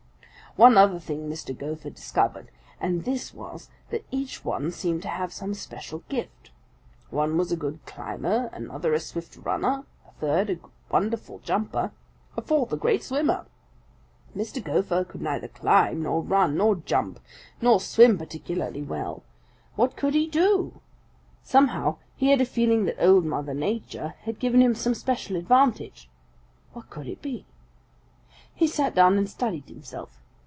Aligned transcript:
"One 0.57 0.77
other 0.77 0.99
thing 0.99 1.29
Mr. 1.29 1.57
Gopher 1.57 1.89
discovered, 1.91 2.51
and 2.81 3.05
this 3.05 3.33
was 3.33 3.69
that 3.89 4.03
each 4.11 4.43
one 4.43 4.69
seemed 4.73 5.01
to 5.03 5.07
have 5.07 5.31
some 5.31 5.53
special 5.53 6.03
gift. 6.09 6.51
One 7.09 7.37
was 7.37 7.53
a 7.53 7.55
good 7.55 7.79
climber, 7.85 8.49
another 8.51 8.93
a 8.93 8.99
swift 8.99 9.37
runner, 9.37 9.85
a 10.05 10.11
third 10.19 10.49
a 10.49 10.59
wonderful 10.91 11.39
jumper, 11.39 11.93
a 12.35 12.41
fourth 12.41 12.73
a 12.73 12.75
great 12.75 13.01
swimmer. 13.01 13.45
Mr. 14.35 14.61
Gopher 14.61 15.05
could 15.05 15.21
neither 15.21 15.47
climb, 15.47 16.03
nor 16.03 16.21
run, 16.21 16.57
nor 16.57 16.75
jump, 16.75 17.21
nor 17.61 17.79
swim 17.79 18.17
particularly 18.17 18.81
well. 18.81 19.23
What 19.77 19.95
could 19.95 20.15
he 20.15 20.27
do? 20.27 20.81
Somehow 21.45 21.95
he 22.17 22.29
had 22.31 22.41
a 22.41 22.45
feeling 22.45 22.83
that 22.87 23.01
Old 23.01 23.23
Mother 23.23 23.53
Nature 23.53 24.15
had 24.23 24.37
given 24.37 24.61
him 24.61 24.75
some 24.75 24.95
special 24.95 25.37
advantage. 25.37 26.09
What 26.73 26.89
could 26.89 27.07
it 27.07 27.21
be? 27.21 27.45
He 28.53 28.67
sat 28.67 28.93
down 28.93 29.17
and 29.17 29.29
studied 29.29 29.69
himself. 29.69 30.17